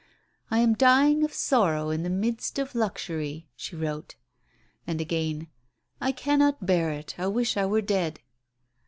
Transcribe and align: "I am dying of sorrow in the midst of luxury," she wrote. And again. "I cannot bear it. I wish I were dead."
"I 0.49 0.57
am 0.61 0.73
dying 0.73 1.23
of 1.23 1.31
sorrow 1.31 1.91
in 1.91 2.01
the 2.01 2.09
midst 2.09 2.57
of 2.57 2.73
luxury," 2.73 3.49
she 3.55 3.75
wrote. 3.75 4.15
And 4.87 4.99
again. 4.99 5.45
"I 6.01 6.11
cannot 6.11 6.65
bear 6.65 6.89
it. 6.91 7.13
I 7.19 7.27
wish 7.27 7.55
I 7.55 7.67
were 7.67 7.81
dead." 7.81 8.19